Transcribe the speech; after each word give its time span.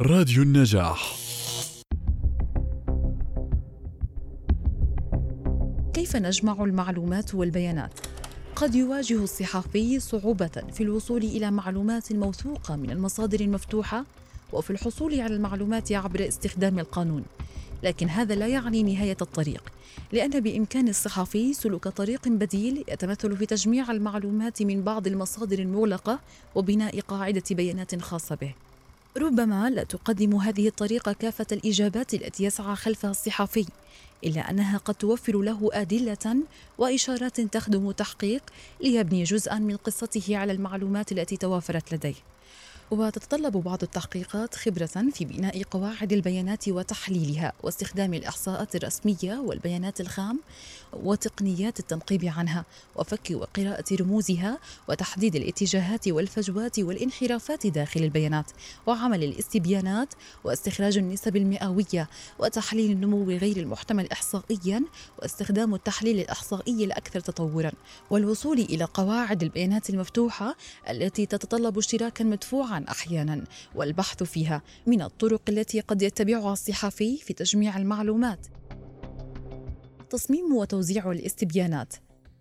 راديو 0.00 0.42
النجاح. 0.42 1.16
كيف 5.94 6.16
نجمع 6.16 6.64
المعلومات 6.64 7.34
والبيانات؟ 7.34 8.00
قد 8.56 8.74
يواجه 8.74 9.22
الصحفي 9.22 10.00
صعوبة 10.00 10.46
في 10.72 10.82
الوصول 10.82 11.22
إلى 11.22 11.50
معلومات 11.50 12.12
موثوقة 12.12 12.76
من 12.76 12.90
المصادر 12.90 13.40
المفتوحة 13.40 14.04
وفي 14.52 14.70
الحصول 14.70 15.20
على 15.20 15.34
المعلومات 15.34 15.92
عبر 15.92 16.28
استخدام 16.28 16.78
القانون. 16.78 17.24
لكن 17.82 18.08
هذا 18.08 18.34
لا 18.34 18.46
يعني 18.46 18.82
نهاية 18.82 19.16
الطريق 19.22 19.62
لأن 20.12 20.40
بإمكان 20.40 20.88
الصحفي 20.88 21.52
سلوك 21.52 21.88
طريق 21.88 22.28
بديل 22.28 22.84
يتمثل 22.88 23.36
في 23.36 23.46
تجميع 23.46 23.90
المعلومات 23.90 24.62
من 24.62 24.82
بعض 24.82 25.06
المصادر 25.06 25.58
المغلقة 25.58 26.18
وبناء 26.54 27.00
قاعدة 27.00 27.42
بيانات 27.50 28.00
خاصة 28.00 28.34
به. 28.34 28.54
ربما 29.16 29.70
لا 29.70 29.84
تقدم 29.84 30.36
هذه 30.36 30.68
الطريقة 30.68 31.12
كافة 31.12 31.46
الإجابات 31.52 32.14
التي 32.14 32.44
يسعى 32.44 32.76
خلفها 32.76 33.10
الصحفي 33.10 33.66
إلا 34.24 34.50
أنها 34.50 34.78
قد 34.78 34.94
توفر 34.94 35.40
له 35.40 35.70
أدلة 35.72 36.36
وإشارات 36.78 37.40
تخدم 37.40 37.90
تحقيق 37.90 38.42
ليبني 38.80 39.24
جزءا 39.24 39.58
من 39.58 39.76
قصته 39.76 40.36
على 40.36 40.52
المعلومات 40.52 41.12
التي 41.12 41.36
توافرت 41.36 41.94
لديه. 41.94 42.14
وتتطلب 42.90 43.56
بعض 43.56 43.82
التحقيقات 43.82 44.54
خبرة 44.54 44.86
في 44.86 45.24
بناء 45.24 45.62
قواعد 45.62 46.12
البيانات 46.12 46.68
وتحليلها 46.68 47.52
واستخدام 47.62 48.14
الإحصاءات 48.14 48.76
الرسمية 48.76 49.38
والبيانات 49.38 50.00
الخام 50.00 50.40
وتقنيات 50.92 51.80
التنقيب 51.80 52.24
عنها 52.24 52.64
وفك 52.96 53.30
وقراءة 53.30 53.84
رموزها 54.00 54.58
وتحديد 54.88 55.36
الاتجاهات 55.36 56.08
والفجوات 56.08 56.78
والانحرافات 56.78 57.66
داخل 57.66 58.02
البيانات 58.02 58.50
وعمل 58.86 59.24
الاستبيانات 59.24 60.14
واستخراج 60.44 60.98
النسب 60.98 61.36
المئوية 61.36 62.08
وتحليل 62.38 62.90
النمو 62.90 63.24
غير 63.24 63.56
المحتمل 63.56 64.12
إحصائيا 64.12 64.84
واستخدام 65.18 65.74
التحليل 65.74 66.20
الإحصائي 66.20 66.84
الأكثر 66.84 67.20
تطورا 67.20 67.72
والوصول 68.10 68.58
إلى 68.58 68.84
قواعد 68.84 69.42
البيانات 69.42 69.90
المفتوحة 69.90 70.56
التي 70.90 71.26
تتطلب 71.26 71.78
اشتراكا 71.78 72.24
مدفوعا 72.24 72.73
أحيانا 72.78 73.44
والبحث 73.74 74.22
فيها 74.22 74.62
من 74.86 75.02
الطرق 75.02 75.42
التي 75.48 75.80
قد 75.80 76.02
يتبعها 76.02 76.52
الصحفي 76.52 77.16
في 77.16 77.32
تجميع 77.32 77.76
المعلومات. 77.76 78.46
تصميم 80.10 80.54
وتوزيع 80.54 81.12
الاستبيانات. 81.12 81.94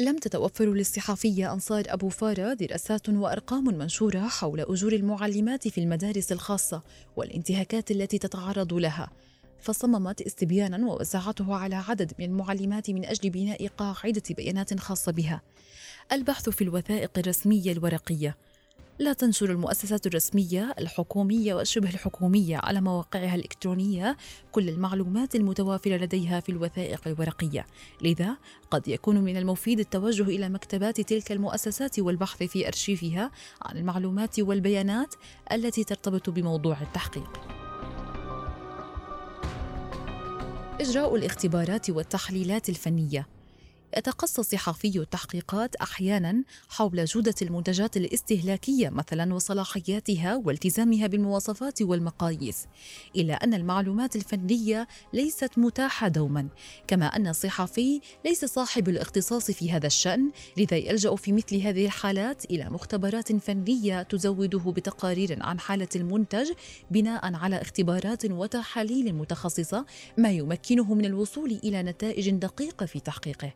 لم 0.00 0.18
تتوفر 0.18 0.64
للصحفية 0.64 1.52
أنصار 1.52 1.84
أبو 1.86 2.08
فارة 2.08 2.52
دراسات 2.52 3.08
وأرقام 3.08 3.64
منشورة 3.64 4.18
حول 4.18 4.60
أجور 4.60 4.92
المعلمات 4.92 5.68
في 5.68 5.80
المدارس 5.80 6.32
الخاصة 6.32 6.82
والانتهاكات 7.16 7.90
التي 7.90 8.18
تتعرض 8.18 8.74
لها. 8.74 9.10
فصممت 9.60 10.22
استبيانا 10.22 10.86
ووزعته 10.86 11.54
على 11.54 11.74
عدد 11.74 12.12
من 12.18 12.24
المعلمات 12.24 12.90
من 12.90 13.04
أجل 13.04 13.30
بناء 13.30 13.66
قاعدة 13.66 14.22
بيانات 14.30 14.80
خاصة 14.80 15.12
بها. 15.12 15.42
البحث 16.12 16.48
في 16.48 16.64
الوثائق 16.64 17.18
الرسمية 17.18 17.72
الورقية. 17.72 18.36
لا 18.98 19.12
تنشر 19.12 19.50
المؤسسات 19.50 20.06
الرسمية 20.06 20.74
الحكومية 20.78 21.54
والشبه 21.54 21.88
الحكومية 21.88 22.56
على 22.56 22.80
مواقعها 22.80 23.34
الإلكترونية. 23.34 24.16
كل 24.52 24.68
المعلومات 24.68 25.34
المتوافرة 25.34 25.96
لديها 25.96 26.40
في 26.40 26.48
الوثائق 26.48 27.00
الورقية. 27.08 27.66
لذا 28.02 28.36
قد 28.70 28.88
يكون 28.88 29.18
من 29.18 29.36
المفيد 29.36 29.80
التوجه 29.80 30.22
إلى 30.22 30.48
مكتبات 30.48 31.00
تلك 31.00 31.32
المؤسسات 31.32 31.98
والبحث 31.98 32.42
في 32.42 32.68
أرشيفها 32.68 33.30
عن 33.62 33.76
المعلومات 33.76 34.40
والبيانات 34.40 35.14
التي 35.52 35.84
ترتبط 35.84 36.30
بموضوع 36.30 36.82
التحقيق. 36.82 37.40
إجراء 40.80 41.16
الاختبارات 41.16 41.90
والتحليلات 41.90 42.68
الفنية. 42.68 43.33
يتقصى 43.96 44.42
صحفي 44.42 44.98
التحقيقات 44.98 45.76
أحيانا 45.76 46.44
حول 46.68 47.04
جودة 47.04 47.34
المنتجات 47.42 47.96
الاستهلاكية 47.96 48.88
مثلا 48.88 49.34
وصلاحياتها 49.34 50.36
والتزامها 50.44 51.06
بالمواصفات 51.06 51.82
والمقاييس 51.82 52.66
الا 53.16 53.34
أن 53.34 53.54
المعلومات 53.54 54.16
الفنية 54.16 54.88
ليست 55.12 55.58
متاحة 55.58 56.08
دوما 56.08 56.48
كما 56.86 57.06
أن 57.06 57.26
الصحفي 57.26 58.00
ليس 58.24 58.44
صاحب 58.44 58.88
الاختصاص 58.88 59.50
في 59.50 59.72
هذا 59.72 59.86
الشأن 59.86 60.30
لذا 60.56 60.76
يلجأ 60.76 61.16
في 61.16 61.32
مثل 61.32 61.56
هذه 61.56 61.86
الحالات 61.86 62.44
إلى 62.44 62.70
مختبرات 62.70 63.32
فنية 63.32 64.02
تزوده 64.02 64.58
بتقارير 64.58 65.38
عن 65.40 65.60
حالة 65.60 65.88
المنتج 65.96 66.50
بناء 66.90 67.34
على 67.34 67.62
اختبارات 67.62 68.24
وتحاليل 68.24 69.14
متخصصة 69.14 69.86
ما 70.18 70.30
يمكنه 70.30 70.94
من 70.94 71.04
الوصول 71.04 71.60
إلى 71.64 71.82
نتائج 71.82 72.30
دقيقة 72.30 72.86
في 72.86 73.00
تحقيقه. 73.00 73.52